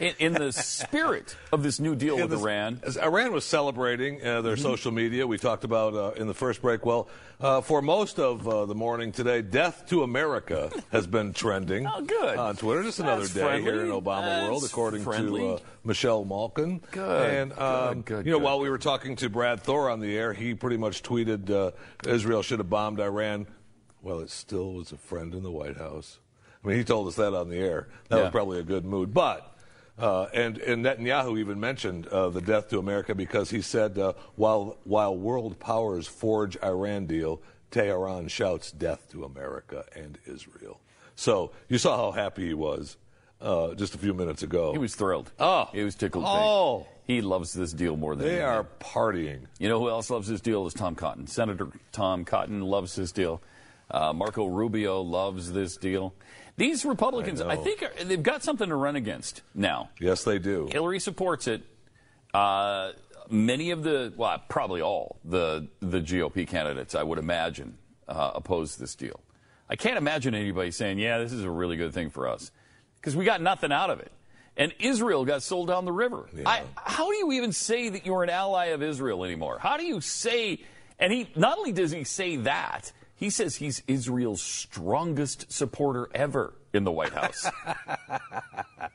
in, 0.00 0.14
in 0.18 0.32
the 0.34 0.52
spirit 0.52 1.36
of 1.52 1.62
this 1.62 1.80
new 1.80 1.94
deal 1.94 2.16
with 2.16 2.30
this- 2.30 2.40
Iran. 2.40 2.80
Iran 3.02 3.32
was 3.32 3.44
celebrating 3.44 4.20
uh, 4.24 4.42
their 4.42 4.54
Mm-hmm. 4.56 4.62
social 4.62 4.92
media. 4.92 5.26
We 5.26 5.38
talked 5.38 5.64
about 5.64 5.94
uh, 5.94 6.12
in 6.20 6.26
the 6.26 6.34
first 6.34 6.62
break. 6.62 6.84
Well, 6.86 7.08
uh, 7.40 7.60
for 7.60 7.82
most 7.82 8.18
of 8.18 8.46
uh, 8.48 8.64
the 8.66 8.74
morning 8.74 9.12
today, 9.12 9.42
"Death 9.42 9.84
to 9.88 10.02
America" 10.02 10.70
has 10.90 11.06
been 11.06 11.32
trending. 11.32 11.86
Oh, 11.86 12.00
good. 12.02 12.38
on 12.38 12.56
Twitter. 12.56 12.82
Just 12.82 13.00
another 13.00 13.22
That's 13.22 13.34
day 13.34 13.40
friendly. 13.42 13.62
here 13.72 13.84
in 13.84 13.90
Obama 13.90 14.48
world, 14.48 14.64
according 14.64 15.02
friendly. 15.02 15.40
to 15.42 15.48
uh, 15.54 15.58
Michelle 15.84 16.24
Malkin. 16.24 16.80
Good, 16.90 17.30
And 17.30 17.58
um, 17.58 17.94
good, 18.02 18.04
good, 18.04 18.26
you 18.26 18.32
know, 18.32 18.38
good. 18.38 18.44
while 18.44 18.60
we 18.60 18.70
were 18.70 18.78
talking 18.78 19.16
to 19.16 19.28
Brad 19.28 19.60
Thor 19.62 19.90
on 19.90 20.00
the 20.00 20.16
air, 20.16 20.32
he 20.32 20.54
pretty 20.54 20.76
much 20.78 21.02
tweeted 21.02 21.50
uh, 21.50 21.72
Israel 22.08 22.42
should 22.42 22.58
have 22.60 22.70
bombed 22.70 23.00
Iran. 23.00 23.46
Well, 24.02 24.20
it 24.20 24.30
still 24.30 24.72
was 24.74 24.92
a 24.92 24.96
friend 24.96 25.34
in 25.34 25.42
the 25.42 25.50
White 25.50 25.76
House. 25.76 26.18
I 26.64 26.68
mean, 26.68 26.78
he 26.78 26.84
told 26.84 27.08
us 27.08 27.16
that 27.16 27.34
on 27.34 27.50
the 27.50 27.58
air. 27.58 27.88
That 28.08 28.16
Yeah. 28.16 28.22
was 28.24 28.30
probably 28.32 28.60
a 28.60 28.64
good 28.64 28.84
mood, 28.84 29.12
but. 29.12 29.52
Uh, 29.98 30.24
and, 30.34 30.58
and 30.58 30.84
Netanyahu 30.84 31.38
even 31.38 31.58
mentioned 31.58 32.06
uh, 32.08 32.28
the 32.28 32.40
death 32.42 32.68
to 32.68 32.78
America 32.78 33.14
because 33.14 33.50
he 33.50 33.62
said, 33.62 33.98
uh, 33.98 34.12
while, 34.34 34.78
while 34.84 35.16
world 35.16 35.58
powers 35.58 36.06
forge 36.06 36.56
Iran 36.62 37.06
deal, 37.06 37.40
Tehran 37.70 38.28
shouts 38.28 38.70
death 38.72 39.10
to 39.12 39.24
America 39.24 39.84
and 39.94 40.18
Israel. 40.26 40.80
So 41.14 41.52
you 41.68 41.78
saw 41.78 41.96
how 41.96 42.12
happy 42.12 42.46
he 42.46 42.54
was 42.54 42.98
uh, 43.40 43.74
just 43.74 43.94
a 43.94 43.98
few 43.98 44.12
minutes 44.14 44.42
ago. 44.42 44.72
He 44.72 44.78
was 44.78 44.94
thrilled. 44.94 45.32
Oh. 45.38 45.68
he 45.72 45.82
was 45.82 45.94
tickled. 45.94 46.24
pink. 46.24 46.36
Oh. 46.36 46.86
he 47.06 47.22
loves 47.22 47.52
this 47.54 47.72
deal 47.72 47.96
more 47.96 48.14
than 48.16 48.26
they 48.26 48.42
anything. 48.42 48.48
are 48.48 48.66
partying. 48.80 49.40
You 49.58 49.68
know 49.68 49.78
who 49.80 49.88
else 49.88 50.10
loves 50.10 50.28
this 50.28 50.40
deal 50.40 50.66
is 50.66 50.74
Tom 50.74 50.94
Cotton. 50.94 51.26
Senator 51.26 51.68
Tom 51.92 52.24
Cotton 52.24 52.60
loves 52.60 52.94
this 52.94 53.12
deal. 53.12 53.42
Uh, 53.90 54.12
Marco 54.12 54.46
Rubio 54.46 55.00
loves 55.00 55.52
this 55.52 55.76
deal. 55.76 56.12
These 56.56 56.84
Republicans, 56.84 57.40
I 57.40 57.50
I, 57.50 57.56
think, 57.56 57.82
are, 57.82 58.04
they've 58.04 58.22
got 58.22 58.42
something 58.42 58.68
to 58.68 58.76
run 58.76 58.96
against 58.96 59.42
now. 59.54 59.90
Yes, 60.00 60.24
they 60.24 60.38
do. 60.38 60.68
Hillary 60.72 61.00
supports 61.00 61.46
it. 61.46 61.62
Uh, 62.32 62.92
many 63.30 63.70
of 63.70 63.82
the, 63.82 64.12
well, 64.16 64.42
probably 64.48 64.80
all 64.80 65.18
the 65.24 65.68
the 65.80 66.00
GOP 66.00 66.46
candidates, 66.46 66.94
I 66.94 67.02
would 67.02 67.18
imagine, 67.18 67.76
uh, 68.08 68.32
oppose 68.34 68.76
this 68.76 68.94
deal. 68.94 69.20
I 69.68 69.76
can't 69.76 69.98
imagine 69.98 70.34
anybody 70.34 70.70
saying, 70.70 70.98
"Yeah, 70.98 71.18
this 71.18 71.32
is 71.32 71.44
a 71.44 71.50
really 71.50 71.76
good 71.76 71.92
thing 71.92 72.10
for 72.10 72.28
us," 72.28 72.50
because 72.96 73.16
we 73.16 73.24
got 73.24 73.42
nothing 73.42 73.72
out 73.72 73.90
of 73.90 74.00
it. 74.00 74.12
And 74.56 74.72
Israel 74.78 75.26
got 75.26 75.42
sold 75.42 75.68
down 75.68 75.84
the 75.84 75.92
river. 75.92 76.28
I, 76.46 76.62
how 76.76 77.10
do 77.10 77.16
you 77.16 77.32
even 77.32 77.52
say 77.52 77.90
that 77.90 78.06
you're 78.06 78.22
an 78.22 78.30
ally 78.30 78.66
of 78.66 78.82
Israel 78.82 79.24
anymore? 79.24 79.58
How 79.58 79.76
do 79.76 79.84
you 79.84 80.00
say? 80.00 80.60
And 80.98 81.12
he 81.12 81.28
not 81.36 81.58
only 81.58 81.72
does 81.72 81.90
he 81.90 82.04
say 82.04 82.36
that, 82.36 82.90
he 83.16 83.30
says 83.30 83.56
he's 83.56 83.82
Israel's 83.88 84.42
strongest 84.42 85.50
supporter 85.50 86.08
ever 86.14 86.54
in 86.72 86.84
the 86.84 86.92
White 86.92 87.12
House. 87.12 87.50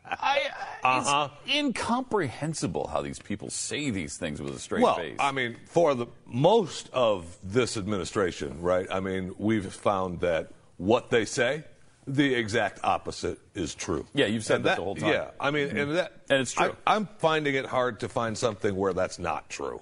I, 0.05 0.41
Uh-huh. 0.83 1.29
It's 1.45 1.55
incomprehensible 1.55 2.87
how 2.87 3.01
these 3.01 3.19
people 3.19 3.49
say 3.49 3.89
these 3.89 4.17
things 4.17 4.41
with 4.41 4.55
a 4.55 4.59
straight 4.59 4.83
Well, 4.83 4.95
face. 4.95 5.17
I 5.19 5.31
mean, 5.31 5.57
for 5.65 5.93
the 5.95 6.07
most 6.25 6.89
of 6.93 7.37
this 7.43 7.77
administration, 7.77 8.61
right? 8.61 8.87
I 8.91 8.99
mean, 8.99 9.33
we've 9.37 9.71
found 9.71 10.21
that 10.21 10.51
what 10.77 11.09
they 11.09 11.25
say, 11.25 11.63
the 12.07 12.33
exact 12.33 12.79
opposite 12.83 13.39
is 13.53 13.75
true. 13.75 14.05
Yeah, 14.13 14.25
you've 14.25 14.43
said 14.43 14.57
And 14.57 14.65
that 14.65 14.77
the 14.77 14.83
whole 14.83 14.95
time. 14.95 15.09
Mm-hmm. 15.09 15.13
Yeah, 15.13 15.31
I 15.39 15.51
mean, 15.51 15.77
and 15.77 15.95
that, 15.95 16.13
And 16.29 16.41
it's 16.41 16.53
true. 16.53 16.75
I, 16.85 16.95
am 16.95 17.07
finding 17.19 17.55
it 17.55 17.65
hard 17.65 17.99
to 18.01 18.09
find 18.09 18.37
something 18.37 18.75
where 18.75 18.93
that's 18.93 19.19
not 19.19 19.49
true. 19.49 19.81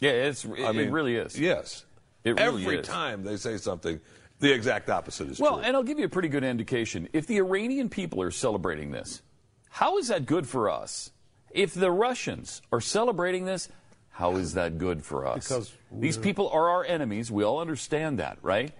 yeah, 0.00 0.10
it's, 0.10 0.44
it, 0.44 0.64
I 0.64 0.72
mean, 0.72 0.88
it 0.88 0.92
really 0.92 1.16
is. 1.16 1.38
Yes, 1.38 1.84
It 2.24 2.38
really 2.38 2.62
every 2.62 2.78
is. 2.78 2.86
time 2.86 3.22
they 3.22 3.36
say 3.36 3.56
something, 3.56 4.00
the 4.40 4.52
exact 4.52 4.90
opposite 4.90 5.28
is 5.30 5.40
Well, 5.40 5.52
true. 5.52 5.56
Well, 5.58 5.66
and 5.66 5.76
I'll 5.76 5.82
give 5.82 5.98
you 5.98 6.04
a 6.04 6.10
pretty 6.10 6.28
good 6.28 6.44
indication. 6.44 7.08
If 7.12 7.26
the 7.26 7.38
Iranian 7.38 7.88
people 7.88 8.22
are 8.22 8.30
celebrating 8.30 8.90
this, 8.90 9.22
how 9.70 9.98
is 9.98 10.08
that 10.08 10.26
good 10.26 10.46
for 10.46 10.70
us? 10.70 11.10
If 11.50 11.74
the 11.74 11.90
Russians 11.90 12.62
are 12.72 12.80
celebrating 12.80 13.44
this, 13.44 13.68
how 14.10 14.36
is 14.36 14.54
that 14.54 14.78
good 14.78 15.04
for 15.04 15.26
us? 15.26 15.48
Because 15.48 15.72
these 15.92 16.16
people 16.16 16.48
are 16.50 16.68
our 16.68 16.84
enemies. 16.84 17.30
We 17.30 17.44
all 17.44 17.60
understand 17.60 18.18
that, 18.18 18.38
right? 18.42 18.72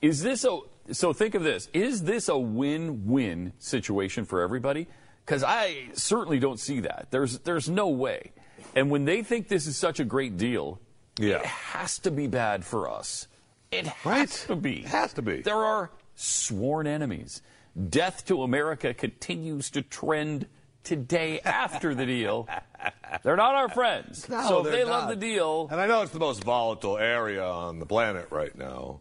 Is 0.00 0.22
this 0.22 0.44
a 0.44 0.60
so 0.90 1.12
think 1.12 1.34
of 1.34 1.42
this. 1.42 1.68
Is 1.74 2.04
this 2.04 2.28
a 2.30 2.38
win-win 2.38 3.52
situation 3.58 4.24
for 4.24 4.40
everybody? 4.40 4.86
Cuz 5.26 5.44
I 5.44 5.88
certainly 5.92 6.38
don't 6.38 6.58
see 6.58 6.80
that. 6.80 7.08
There's 7.10 7.38
there's 7.40 7.68
no 7.68 7.88
way. 7.88 8.32
And 8.74 8.90
when 8.90 9.04
they 9.04 9.22
think 9.22 9.48
this 9.48 9.66
is 9.66 9.76
such 9.76 10.00
a 10.00 10.04
great 10.04 10.36
deal, 10.38 10.80
Yeah. 11.18 11.38
it 11.40 11.46
has 11.46 11.98
to 12.00 12.10
be 12.10 12.26
bad 12.26 12.64
for 12.64 12.90
us. 12.90 13.26
It 13.70 13.86
has 13.86 14.06
Right. 14.06 14.28
to 14.46 14.56
be. 14.56 14.80
It 14.80 14.86
has 14.86 15.12
to 15.14 15.22
be. 15.22 15.42
There 15.42 15.56
are 15.64 15.90
sworn 16.14 16.86
enemies. 16.86 17.42
Death 17.90 18.24
to 18.26 18.42
America 18.42 18.94
continues 18.94 19.70
to 19.70 19.82
trend 19.82 20.46
today 20.84 21.40
after 21.40 21.94
the 21.94 22.06
deal. 22.06 22.48
They're 23.22 23.36
not 23.36 23.54
our 23.54 23.68
friends. 23.68 24.28
No, 24.28 24.42
so 24.48 24.66
if 24.66 24.72
they 24.72 24.84
love 24.84 25.08
the 25.08 25.16
deal, 25.16 25.68
And 25.70 25.80
I 25.80 25.86
know 25.86 26.02
it's 26.02 26.12
the 26.12 26.18
most 26.18 26.42
volatile 26.44 26.96
area 26.98 27.44
on 27.44 27.78
the 27.78 27.86
planet 27.86 28.28
right 28.30 28.56
now. 28.56 29.00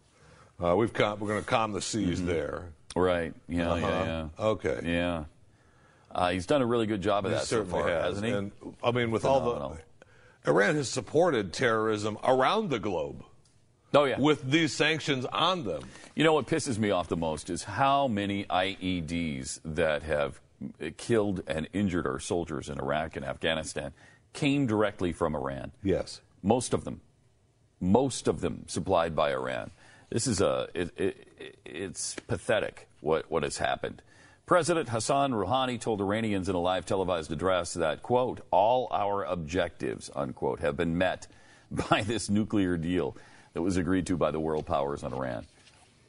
Uh, 0.61 0.75
we've 0.75 0.91
com- 0.93 1.19
we're 1.19 1.27
going 1.27 1.39
to 1.41 1.45
calm 1.49 1.71
the 1.71 1.81
seas 1.81 2.23
there. 2.23 2.65
right? 2.95 3.33
Yeah, 3.47 3.71
Uh-huh. 3.73 3.87
yeah, 3.87 4.05
yeah. 4.05 4.27
Okay. 4.45 4.79
Yeah. 4.83 5.23
Uh, 6.11 6.31
he's 6.31 6.45
done 6.47 6.61
a 6.61 6.65
really 6.65 6.87
good 6.87 7.01
job 7.01 7.25
of 7.25 7.31
He 7.31 7.37
that 7.37 7.45
so 7.45 7.57
certainly 7.57 7.79
far, 7.81 7.89
has. 7.89 8.03
hasn't 8.05 8.25
he? 8.25 8.31
And 8.33 8.51
I 8.83 8.91
mean, 8.91 9.11
with 9.11 9.23
all 9.23 9.39
the 9.41 9.77
Iran 10.47 10.75
has 10.75 10.89
supported 10.89 11.51
terrorism 11.51 12.17
around 12.23 12.69
the 12.69 12.79
globe 12.79 13.23
oh 13.93 14.05
yeah. 14.05 14.19
with 14.19 14.49
these 14.49 14.73
sanctions 14.73 15.25
on 15.25 15.65
them. 15.65 15.83
You 16.15 16.23
know 16.23 16.33
what 16.33 16.47
pisses 16.47 16.77
me 16.77 16.89
off 16.91 17.09
the 17.09 17.17
most 17.17 17.49
is 17.49 17.63
how 17.63 18.07
many 18.07 18.45
IEDs 18.45 19.59
that 19.65 20.03
have 20.03 20.39
killed 20.97 21.43
and 21.47 21.67
injured 21.73 22.07
our 22.07 22.19
soldiers 22.19 22.69
in 22.69 22.79
Iraq 22.79 23.15
and 23.15 23.25
Afghanistan 23.25 23.93
came 24.33 24.65
directly 24.65 25.11
from 25.11 25.35
Iran. 25.35 25.71
Yes. 25.83 26.21
Most 26.41 26.73
of 26.73 26.83
them, 26.83 27.01
most 27.79 28.27
of 28.27 28.41
them 28.41 28.63
supplied 28.67 29.15
by 29.15 29.31
Iran. 29.31 29.71
This 30.09 30.27
is 30.27 30.39
a 30.39 30.69
it, 30.73 30.91
it, 30.97 31.59
it's 31.65 32.15
pathetic 32.27 32.87
what 33.01 33.29
what 33.29 33.43
has 33.43 33.57
happened. 33.57 34.01
President 34.51 34.87
Hassan 34.87 35.33
Rouhani 35.33 35.77
told 35.79 35.99
Iranians 35.99 36.47
in 36.47 36.55
a 36.55 36.59
live 36.59 36.85
televised 36.85 37.33
address 37.33 37.73
that 37.73 38.01
quote 38.01 38.39
all 38.49 38.87
our 38.91 39.25
objectives 39.25 40.09
unquote 40.15 40.61
have 40.61 40.77
been 40.77 40.97
met 40.97 41.27
by 41.89 42.01
this 42.01 42.29
nuclear 42.29 42.77
deal 42.77 43.15
that 43.53 43.61
was 43.61 43.75
agreed 43.75 44.07
to 44.07 44.15
by 44.15 44.31
the 44.31 44.39
world 44.39 44.65
powers 44.65 45.03
on 45.03 45.13
Iran. 45.13 45.45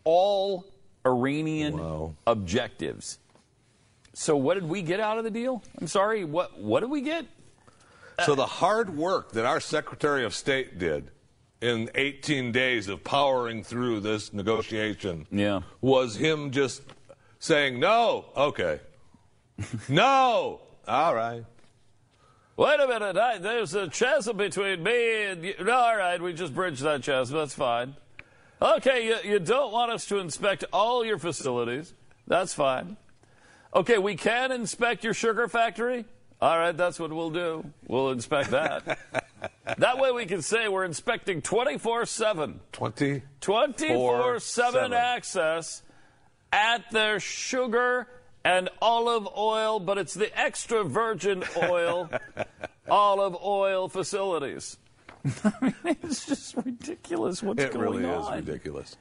All 0.05 0.65
Iranian 1.05 1.77
Wow. 1.79 2.15
objectives. 2.29 3.19
So 4.15 4.37
what 4.37 4.55
did 4.55 4.69
we 4.69 4.83
get 4.83 5.01
out 5.01 5.19
of 5.19 5.25
the 5.25 5.31
deal? 5.33 5.61
I'm 5.81 5.89
sorry, 5.89 6.25
what 6.25 6.59
what 6.61 6.81
did 6.81 6.91
we 6.91 7.01
get? 7.01 7.27
So 8.25 8.37
the 8.37 8.47
hard 8.47 8.97
work 8.97 9.33
that 9.33 9.47
our 9.47 9.59
Secretary 9.61 10.25
of 10.25 10.33
State 10.35 10.79
did 10.79 11.11
in 11.61 11.91
18 11.97 12.53
days 12.53 12.87
of 12.89 13.03
powering 13.03 13.65
through 13.65 13.99
this 14.01 14.33
negotiation 14.33 15.27
Yeah. 15.33 15.63
was 15.81 16.15
him 16.15 16.53
just 16.53 16.83
saying, 17.39 17.79
no, 17.79 18.27
okay. 18.37 18.81
no, 19.89 20.61
all 20.87 21.15
right. 21.15 21.45
Wait 22.57 22.81
a 22.81 22.89
minute. 22.89 23.17
I, 23.17 23.39
there's 23.39 23.75
a 23.75 23.89
chasm 23.89 24.37
between 24.37 24.83
me 24.83 25.25
and 25.27 25.45
you. 25.45 25.55
No, 25.63 25.75
all 25.75 25.97
right, 25.97 26.21
we 26.21 26.33
just 26.33 26.55
bridged 26.55 26.83
that 26.83 27.03
chasm. 27.03 27.37
That's 27.37 27.55
fine. 27.55 27.95
Okay, 28.61 29.07
you, 29.07 29.33
you 29.33 29.39
don't 29.39 29.73
want 29.73 29.93
us 29.93 30.07
to 30.07 30.19
inspect 30.19 30.65
all 30.73 31.05
your 31.05 31.19
facilities. 31.19 31.95
That's 32.27 32.53
fine. 32.53 32.97
Okay, 33.73 33.99
we 33.99 34.17
can 34.17 34.51
inspect 34.51 35.05
your 35.05 35.15
sugar 35.15 35.47
factory. 35.47 36.05
All 36.41 36.59
right, 36.59 36.77
that's 36.77 36.99
what 36.99 37.13
we'll 37.13 37.31
do. 37.31 37.65
We'll 37.87 38.11
inspect 38.11 38.51
that. 38.51 38.99
that 39.79 39.99
way 39.99 40.11
we 40.11 40.27
can 40.27 40.43
say 40.43 40.67
we're 40.69 40.85
inspecting 40.85 41.43
24 41.43 42.07
7. 42.07 42.61
20. 42.73 43.23
24 43.41 44.41
7 44.41 44.73
7. 44.73 44.93
access 44.93 45.83
at 46.53 46.91
their 46.91 47.21
sugar 47.21 48.07
and 48.45 48.69
olive 48.81 49.29
oil, 49.37 49.81
but 49.81 49.99
it's 49.99 50.15
the 50.15 50.37
extra 50.39 50.85
virgin 50.85 51.45
oil 51.57 52.09
olive 52.91 53.37
oil 53.43 53.89
facilities. 53.89 54.79
I 55.45 55.53
mean, 55.85 55.97
it's 56.03 56.27
just 56.27 56.57
ridiculous 56.57 57.43
what's 57.43 57.63
It 57.63 57.73
going 57.73 57.85
really 57.85 58.05
is 58.05 58.27
on. 58.27 58.37
ridiculous. 58.37 58.97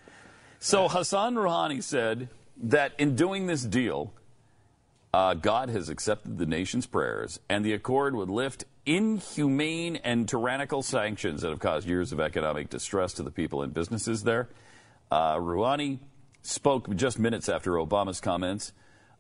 So 0.60 0.88
Hassan 0.88 1.36
Rouhani 1.36 1.82
said 1.84 2.30
that 2.64 2.94
in 2.98 3.16
doing 3.16 3.46
this 3.46 3.64
deal, 3.64 4.12
uh, 5.14 5.36
God 5.36 5.70
has 5.70 5.90
accepted 5.90 6.38
the 6.38 6.46
nation's 6.46 6.86
prayers, 6.88 7.40
and 7.48 7.64
the 7.64 7.74
accord 7.74 8.16
would 8.16 8.30
lift 8.30 8.66
inhumane 8.86 9.98
and 9.98 10.28
tyrannical 10.28 10.82
sanctions 10.82 11.42
that 11.42 11.50
have 11.50 11.60
caused 11.60 11.88
years 11.88 12.12
of 12.12 12.20
economic 12.20 12.70
distress 12.70 13.14
to 13.14 13.24
the 13.24 13.32
people 13.32 13.62
and 13.62 13.74
businesses 13.74 14.24
there. 14.24 14.50
Uh, 15.12 15.36
Rouhani 15.36 16.00
spoke 16.48 16.94
just 16.96 17.20
minutes 17.20 17.50
after 17.50 17.72
Obama's 17.74 18.20
comments 18.22 18.74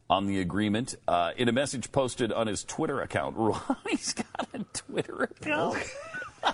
on 0.09 0.27
the 0.27 0.39
agreement. 0.39 0.95
Uh, 1.07 1.31
in 1.37 1.49
a 1.49 1.51
message 1.51 1.91
posted 1.91 2.31
on 2.31 2.47
his 2.47 2.63
Twitter 2.63 3.01
account, 3.01 3.35
Rouhani's 3.37 4.13
got 4.13 4.47
a 4.53 4.59
Twitter 4.73 5.23
account. 5.23 5.77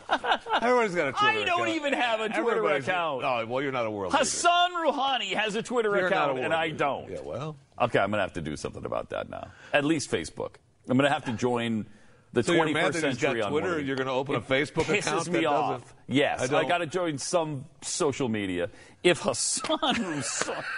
Everybody's 0.62 0.96
got 0.96 1.10
a 1.10 1.12
Twitter 1.12 1.28
account. 1.30 1.38
I 1.38 1.44
don't 1.46 1.62
account. 1.62 1.70
even 1.70 1.94
have 1.94 2.20
a 2.22 2.30
Twitter 2.30 2.50
Everybody's- 2.58 2.88
account. 2.88 3.24
Oh, 3.24 3.46
well, 3.48 3.62
you're 3.62 3.72
not 3.72 3.86
a 3.86 3.92
world 3.92 4.14
leader. 4.14 4.20
Hassan 4.24 4.72
Rouhani 4.74 5.34
has 5.36 5.56
a 5.56 5.62
Twitter 5.64 5.90
You're 5.96 6.06
a 6.06 6.08
account, 6.08 6.34
world 6.34 6.46
and 6.46 6.54
I 6.54 6.66
leader. 6.66 6.78
don't. 6.78 7.10
Yeah, 7.12 7.22
well. 7.24 7.56
Okay, 7.80 8.00
I'm 8.00 8.10
going 8.12 8.20
to 8.20 8.24
have 8.24 8.34
to 8.34 8.42
do 8.42 8.56
something 8.56 8.86
about 8.86 9.10
that 9.12 9.30
now. 9.30 9.48
At 9.74 9.84
least 9.86 10.10
Facebook. 10.12 10.56
I'm 10.88 10.98
going 10.98 11.08
to 11.10 11.14
have 11.14 11.26
to 11.26 11.34
join 11.34 11.86
the 12.34 12.44
So 12.44 12.54
you're 12.54 12.70
mad 12.70 12.94
that 12.94 13.04
he's 13.04 13.18
got 13.20 13.40
on 13.40 13.52
Twitter 13.52 13.78
and 13.78 13.88
you're 13.88 13.96
going 13.96 14.08
to 14.08 14.14
open 14.14 14.36
a 14.36 14.42
Facebook 14.42 14.86
pisses 14.86 15.08
account? 15.08 15.28
me 15.32 15.40
that 15.42 15.48
off. 15.48 15.96
Yes, 16.08 16.52
I 16.52 16.58
I, 16.58 16.66
got 16.66 16.80
to 16.80 16.88
join 16.88 17.18
some 17.18 17.66
social 17.82 18.28
media. 18.28 18.70
If 19.04 19.20
Hassan 19.20 19.78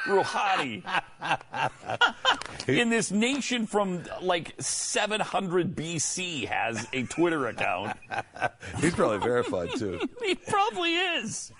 Rouhani 0.05 0.83
in 2.67 2.89
this 2.89 3.11
nation 3.11 3.67
from 3.67 4.03
like 4.21 4.53
700 4.59 5.75
BC 5.75 6.47
has 6.47 6.87
a 6.91 7.03
Twitter 7.03 7.47
account, 7.47 7.97
He's 8.79 8.93
probably 8.93 9.19
verified, 9.19 9.69
too. 9.77 9.99
he 10.23 10.35
probably 10.35 10.95
is. 10.95 11.51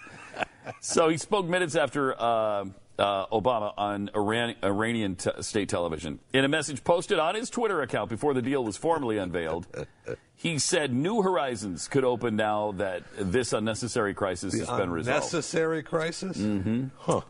So 0.80 1.10
he 1.10 1.18
spoke 1.18 1.46
minutes 1.48 1.76
after 1.76 2.14
uh, 2.20 2.66
uh, 2.98 3.26
Obama 3.28 3.74
on 3.78 4.10
Iran- 4.16 4.56
Iranian 4.64 5.16
t- 5.16 5.30
state 5.42 5.70
television. 5.70 6.20
In 6.34 6.46
a 6.46 6.48
message 6.48 6.84
posted 6.84 7.20
on 7.20 7.36
his 7.36 7.50
Twitter 7.50 7.82
account 7.82 8.10
before 8.10 8.34
the 8.34 8.42
deal 8.42 8.64
was 8.64 8.78
formally 8.78 9.18
unveiled, 9.18 9.68
he 10.36 10.60
said 10.60 10.94
new 10.94 11.22
horizons 11.22 11.88
could 11.88 12.04
open 12.04 12.36
now 12.36 12.72
that 12.74 13.04
this 13.18 13.54
unnecessary 13.54 14.14
crisis 14.14 14.58
has 14.58 14.70
been 14.70 14.90
resolved. 14.90 15.24
Unnecessary 15.24 15.84
crisis? 15.84 16.38
Mm-hmm. 16.38 16.86
Huh. 17.00 17.22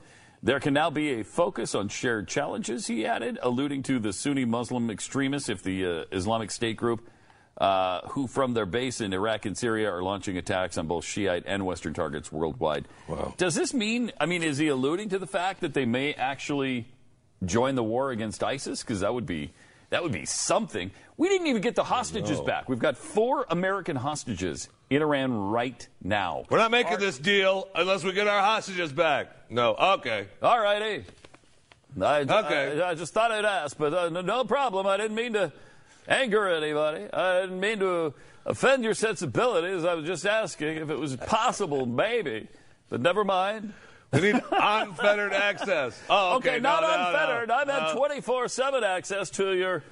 There 0.44 0.60
can 0.60 0.76
now 0.76 0.92
be 0.92 1.20
a 1.20 1.24
focus 1.24 1.74
on 1.74 1.88
shared 1.90 2.28
challenges, 2.28 2.86
he 2.86 3.04
added, 3.06 3.40
alluding 3.42 3.82
to 3.84 3.98
the 3.98 4.14
Sunni 4.14 4.46
Muslim 4.46 4.92
extremists 4.92 5.50
if 5.50 5.64
the 5.64 5.86
uh, 5.86 6.04
Islamic 6.12 6.52
State 6.52 6.78
group, 6.78 7.08
uh, 7.58 8.02
who 8.10 8.28
from 8.28 8.54
their 8.54 8.66
base 8.66 9.00
in 9.02 9.14
Iraq 9.14 9.46
and 9.46 9.58
Syria 9.58 9.90
are 9.92 10.04
launching 10.04 10.38
attacks 10.38 10.78
on 10.78 10.88
both 10.88 11.06
Shiite 11.06 11.44
and 11.46 11.66
Western 11.66 11.94
targets 11.94 12.32
worldwide. 12.32 12.88
Wow. 13.08 13.34
Does 13.38 13.56
this 13.56 13.74
mean, 13.74 14.12
I 14.20 14.26
mean, 14.26 14.44
is 14.44 14.58
he 14.58 14.68
alluding 14.68 15.10
to 15.10 15.20
the 15.20 15.28
fact 15.28 15.62
that 15.62 15.74
they 15.74 15.86
may 15.86 16.14
actually 16.14 16.88
join 17.44 17.76
the 17.76 17.84
war 17.84 18.12
against 18.12 18.44
ISIS? 18.44 18.82
Because 18.82 19.00
that 19.02 19.14
would 19.14 19.26
be. 19.26 19.52
That 19.92 20.02
would 20.02 20.12
be 20.12 20.26
something. 20.26 20.92
We 21.16 21.30
didn't 21.30 21.48
even 21.48 21.62
get 21.62 21.76
the 21.76 21.84
hostages 21.84 22.42
back. 22.42 22.68
We've 22.68 22.80
got 22.80 22.98
four 22.98 23.46
American 23.50 23.96
hostages 23.96 24.68
in 24.90 25.02
Iran 25.04 25.32
right 25.52 25.88
now. 26.04 26.44
We're 26.50 26.58
not 26.58 26.72
making 26.72 26.98
this 26.98 27.20
deal 27.20 27.70
unless 27.76 28.04
we 28.04 28.12
get 28.12 28.28
our 28.28 28.42
hostages 28.42 28.92
back. 28.92 29.28
No. 29.50 29.76
Okay. 29.76 30.26
All 30.42 30.60
righty. 30.60 31.06
I, 32.02 32.22
Okay. 32.22 32.82
I, 32.82 32.90
I 32.90 32.96
just 32.96 33.14
thought 33.14 33.32
I'd 33.32 33.46
ask, 33.46 33.78
but 33.78 33.94
uh, 33.94 34.10
no, 34.10 34.22
no 34.22 34.44
problem. 34.44 34.88
I 34.88 34.98
didn't 34.98 35.16
mean 35.16 35.34
to 35.34 35.54
anger 36.08 36.48
anybody. 36.48 37.08
I 37.14 37.42
didn't 37.42 37.60
mean 37.60 37.80
to 37.80 38.14
offend 38.46 38.84
your 38.84 38.94
sensibilities. 38.94 39.84
I 39.86 39.94
was 39.94 40.06
just 40.06 40.26
asking 40.26 40.78
if 40.78 40.90
it 40.90 40.98
was 41.00 41.16
possible, 41.16 41.86
maybe. 41.86 42.48
But 42.90 43.02
never 43.02 43.24
mind. 43.24 43.74
We 44.14 44.22
need 44.22 44.42
unfettered 44.52 45.34
access. 45.34 46.00
Oh, 46.10 46.36
okay. 46.38 46.52
Okay, 46.52 46.60
not 46.60 46.84
no, 46.84 46.90
no, 46.96 47.08
unfettered. 47.08 47.48
no. 47.50 47.56
I've 47.56 47.68
had 47.68 47.84
uh, 47.90 47.96
24 47.96 48.48
7 48.48 48.84
access 48.84 49.30
to 49.32 49.54
your, 49.58 49.84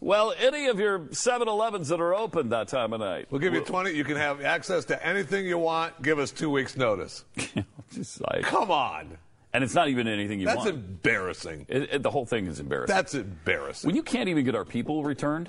well, 0.00 0.34
any 0.38 0.66
of 0.66 0.78
your 0.78 1.06
7 1.12 1.48
Elevens 1.48 1.88
that 1.88 2.00
are 2.00 2.14
open 2.14 2.48
that 2.50 2.68
time 2.68 2.92
of 2.92 3.00
night. 3.00 3.28
We'll 3.30 3.40
give 3.40 3.54
you 3.54 3.60
20. 3.64 3.92
You 3.92 4.04
can 4.04 4.16
have 4.16 4.42
access 4.42 4.84
to 4.86 5.06
anything 5.06 5.46
you 5.46 5.56
want. 5.56 6.02
Give 6.02 6.18
us 6.18 6.30
two 6.32 6.50
weeks' 6.50 6.76
notice. 6.76 7.24
Just 7.94 8.20
like- 8.20 8.42
Come 8.42 8.70
on. 8.70 9.16
and 9.54 9.64
it's 9.64 9.74
not 9.74 9.88
even 9.88 10.06
anything 10.08 10.40
you 10.40 10.46
That's 10.46 10.58
want. 10.58 10.66
That's 10.68 10.76
embarrassing. 10.76 11.66
It- 11.68 11.88
it- 11.94 12.02
the 12.02 12.10
whole 12.10 12.26
thing 12.26 12.48
is 12.48 12.60
embarrassing. 12.60 12.94
That's 12.94 13.14
embarrassing. 13.14 13.88
when 13.88 13.96
you 13.96 14.02
can't 14.02 14.28
even 14.28 14.44
get 14.44 14.54
our 14.56 14.64
people 14.66 15.04
returned, 15.04 15.48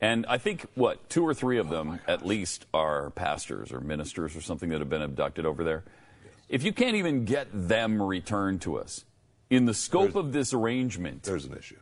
and 0.00 0.24
I 0.28 0.38
think 0.38 0.66
what 0.74 1.08
two 1.10 1.26
or 1.26 1.34
three 1.34 1.58
of 1.58 1.68
them 1.68 2.00
at 2.08 2.24
least 2.24 2.66
are 2.72 3.10
pastors 3.10 3.72
or 3.72 3.80
ministers 3.80 4.34
or 4.36 4.40
something 4.40 4.70
that 4.70 4.78
have 4.80 4.90
been 4.90 5.02
abducted 5.02 5.44
over 5.46 5.62
there. 5.64 5.84
If 6.48 6.62
you 6.64 6.72
can't 6.72 6.96
even 6.96 7.24
get 7.24 7.48
them 7.52 8.02
returned 8.02 8.62
to 8.62 8.76
us 8.78 9.04
in 9.50 9.66
the 9.66 9.74
scope 9.74 10.14
of 10.16 10.32
this 10.32 10.52
arrangement, 10.52 11.22
There's 11.24 11.44
an 11.44 11.56
issue. 11.56 11.78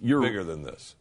you're 0.00 0.22
Bigger 0.22 0.44
than 0.44 0.62
this. 0.62 0.94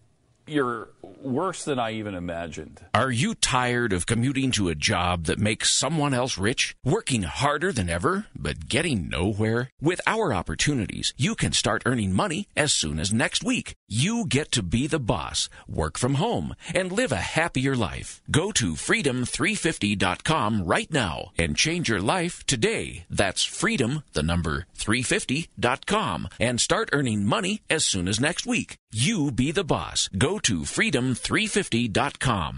you're 0.45 0.89
worse 1.21 1.65
than 1.65 1.77
I 1.79 1.91
even 1.93 2.15
imagined. 2.15 2.79
Are 2.93 3.11
you 3.11 3.33
tired 3.35 3.91
of 3.93 4.05
commuting 4.05 4.51
to 4.51 4.69
a 4.69 4.75
job 4.75 5.25
that 5.25 5.39
makes 5.39 5.71
someone 5.71 6.13
else 6.13 6.37
rich? 6.37 6.75
Working 6.85 7.23
harder 7.23 7.71
than 7.73 7.89
ever, 7.89 8.27
but 8.35 8.67
getting 8.69 9.09
nowhere? 9.09 9.69
With 9.81 9.99
our 10.07 10.33
opportunities, 10.33 11.13
you 11.17 11.35
can 11.35 11.51
start 11.51 11.83
earning 11.85 12.13
money 12.13 12.47
as 12.55 12.71
soon 12.73 12.99
as 12.99 13.11
next 13.13 13.43
week. 13.43 13.75
You 13.89 14.25
get 14.25 14.51
to 14.51 14.61
be 14.61 14.85
the 14.87 14.99
boss, 14.99 15.47
work 15.65 15.97
from 15.97 16.15
home, 16.15 16.53
and 16.75 16.91
live 16.91 17.13
a 17.13 17.15
happier 17.39 17.73
life. 17.73 18.21
Go 18.29 18.51
to 18.51 18.73
freedom350.com 18.73 20.65
right 20.65 20.91
now 20.91 21.31
and 21.37 21.55
change 21.55 21.87
your 21.87 22.01
life 22.01 22.45
today. 22.45 23.05
That's 23.09 23.45
freedom, 23.45 24.03
the 24.11 24.23
number 24.23 24.65
350.com, 24.77 26.27
and 26.37 26.59
start 26.59 26.89
earning 26.91 27.25
money 27.25 27.61
as 27.69 27.85
soon 27.85 28.09
as 28.09 28.19
next 28.19 28.45
week. 28.45 28.75
You 28.91 29.31
be 29.31 29.51
the 29.51 29.63
boss. 29.63 30.09
Go 30.17 30.37
to 30.39 30.61
freedom350.com. 30.61 32.55